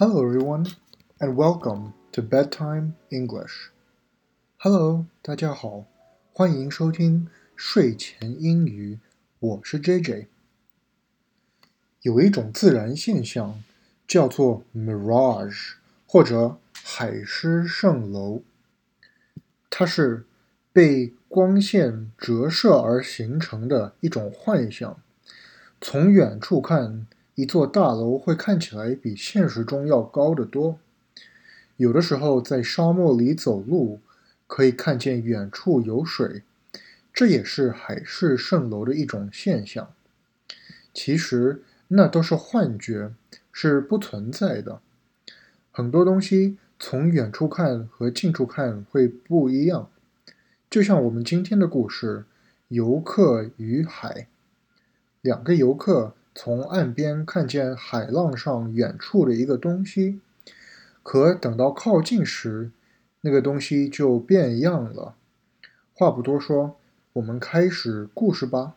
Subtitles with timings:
[0.00, 0.66] Hello, everyone,
[1.20, 3.68] and welcome to Bedtime English.
[4.56, 5.84] Hello，大家好，
[6.32, 8.98] 欢迎收听睡前英语。
[9.40, 10.28] 我是 JJ。
[12.00, 13.62] 有一种自然现象
[14.08, 15.74] 叫做 mirage，
[16.06, 18.40] 或者海市蜃楼，
[19.68, 20.24] 它是
[20.72, 24.98] 被光线折射而形成的一种幻象。
[25.78, 27.06] 从远处看。
[27.36, 30.78] 一座大楼会看起来比现实中要高得多。
[31.76, 34.00] 有的时候在沙漠里走路，
[34.46, 36.42] 可以看见远处有水，
[37.14, 39.90] 这也是海市蜃楼的一种现象。
[40.92, 43.12] 其实那都是幻觉，
[43.52, 44.80] 是不存在的。
[45.70, 49.88] 很多东西从远处看和近处看会不一样，
[50.68, 52.18] 就像我们今天的故事
[52.68, 54.08] 《游客与海》，
[55.22, 56.14] 两个游客。
[56.34, 60.20] 从岸边看见海浪上远处的一个东西，
[61.02, 62.70] 可等到靠近时，
[63.22, 65.16] 那个东西就变样了。
[65.92, 66.78] 话不多说，
[67.14, 68.76] 我们开始故事吧。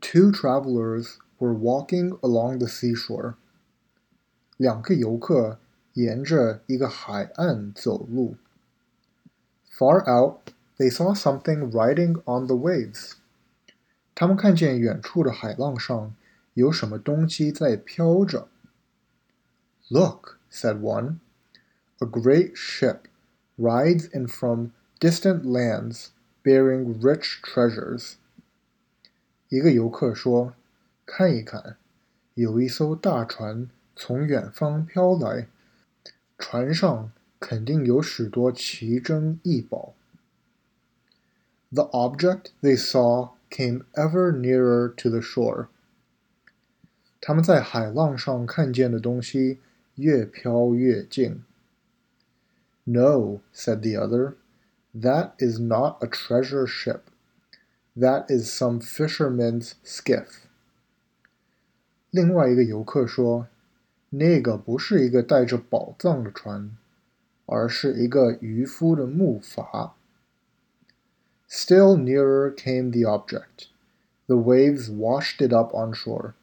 [0.00, 3.34] Two travelers were walking along the seashore.
[4.56, 5.58] 两个游客
[5.94, 8.36] 沿着一个海岸走路。
[9.70, 10.55] Far out.
[10.77, 13.13] They saw something riding on the waves.
[14.15, 16.15] 他们看见远处的海浪上
[16.53, 18.47] 有什么东西在飘着。
[19.89, 21.17] Look, said one.
[21.99, 23.01] A great ship
[23.57, 26.07] rides in from distant lands,
[26.43, 28.13] bearing rich treasures.
[29.49, 31.77] 一个游客说：“看一看，
[32.33, 35.47] 有一艘大船从远方飘来，
[36.37, 39.93] 船上肯定有许多奇珍异宝。””
[41.71, 45.67] The object they saw came ever nearer to the shore.
[47.21, 49.59] 他们在海浪上看见的东西
[49.95, 51.43] 越飘越近。
[52.83, 54.35] No, said the other,
[54.93, 57.01] that is not a treasure ship.
[57.95, 60.45] That is some fisherman's skiff.
[62.09, 66.75] 另外一个游客说：“那个不是一个带着宝藏的船，
[67.45, 69.91] 而是一个渔夫的木筏。”
[71.47, 73.67] Still nearer came the object.
[74.27, 76.33] The waves washed it up on shore.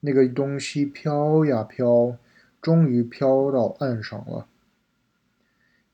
[0.00, 2.18] 那个东西飘呀飘，
[2.60, 4.46] 终于飘到岸上了。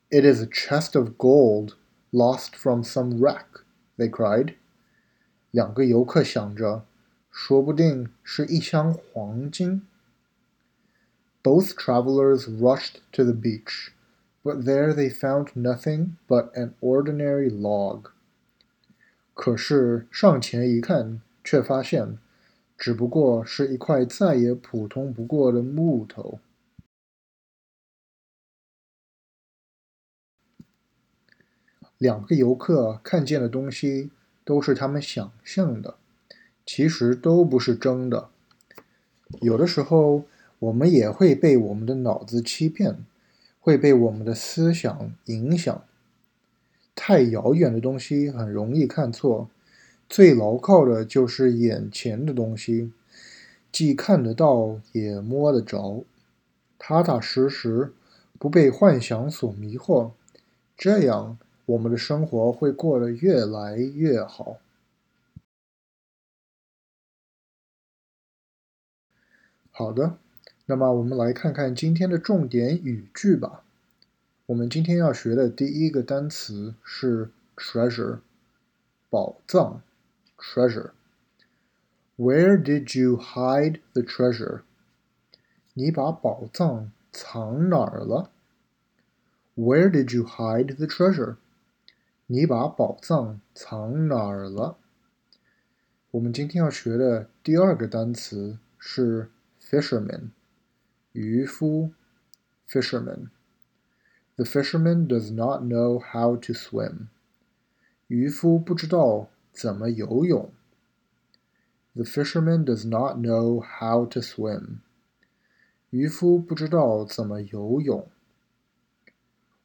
[0.09, 1.75] It is a chest of gold
[2.11, 3.63] lost from some wreck,
[3.97, 4.55] they cried.
[5.51, 6.85] 两个游客想着，
[7.31, 9.87] 说不定是一箱黄金。
[11.41, 13.89] Both travelers rushed to the beach
[14.42, 18.10] But there they found nothing but an ordinary log.
[19.34, 22.18] 可是上前一看，却发现，
[22.76, 26.40] 只不过是一块再也普通不过的木头。
[31.98, 34.10] 两个游客看见的东西
[34.42, 35.96] 都是他们想象的，
[36.64, 38.30] 其实都不是真的。
[39.42, 40.24] 有的时候，
[40.58, 43.04] 我们也会被我们的脑子欺骗。
[43.60, 45.84] 会被我们的思想影响。
[46.96, 49.48] 太遥远的东西很容易看错，
[50.08, 52.92] 最牢靠的就是眼前的东西，
[53.70, 56.04] 既看得到也摸得着，
[56.78, 57.92] 踏踏实实，
[58.38, 60.10] 不被幻想所迷惑，
[60.76, 64.58] 这样我们的生活会过得越来越好。
[69.70, 70.18] 好的。
[70.70, 73.64] 那么我们来看看今天的重点语句吧。
[74.46, 78.20] 我们今天要学的第一个单词是 treasure，
[79.10, 79.82] 宝藏
[80.38, 80.90] ，treasure。
[82.16, 84.60] Where did you hide the treasure？
[85.74, 88.30] 你把宝藏藏哪儿了
[89.56, 91.34] ？Where did you hide the treasure？
[92.28, 94.76] 你把宝藏藏哪儿了？
[96.12, 99.30] 我们今天要学的第二个单词是
[99.60, 100.28] fisherman。
[101.13, 101.93] 渔夫，
[102.67, 107.07] fisherman。The fisherman does not know how to swim.
[108.07, 110.51] 渔夫不知道怎么游泳。
[111.93, 114.79] The fisherman does not know how to swim.
[115.89, 118.09] 渔夫不知道怎么游泳。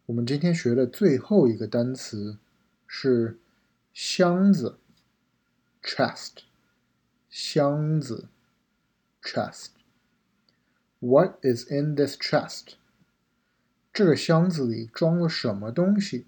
[0.07, 2.39] 我们今天学的最后一个单词
[2.87, 3.41] 是
[3.93, 4.79] 箱子，
[5.83, 6.45] chest。
[7.29, 8.29] 箱子，
[9.23, 9.71] chest。
[11.00, 12.76] What is in this chest?
[13.94, 16.26] 这个箱子里装了什么东西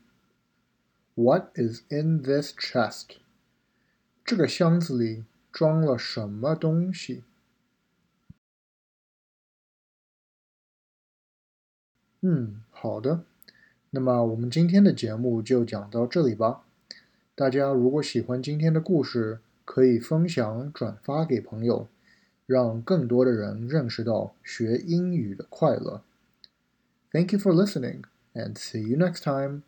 [1.16, 3.18] ？What is in this chest?
[4.24, 7.24] 这个箱子里装了什么东西？
[12.22, 13.24] 嗯，好的。
[13.90, 16.64] 那么我们今天的节目就讲到这里吧。
[17.36, 21.88] 大家如果喜欢今天的故事，可以分享转发给朋友，
[22.48, 26.02] 让更多的人认识到学英语的快乐。
[27.12, 28.02] Thank you for listening
[28.34, 29.62] and see you next time。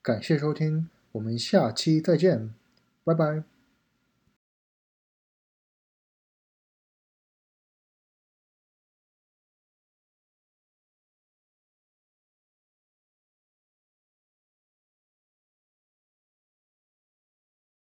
[0.00, 2.54] 感谢收听，我们下期再见，
[3.02, 3.57] 拜拜。